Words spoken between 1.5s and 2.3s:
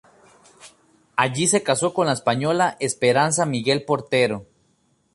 casó con la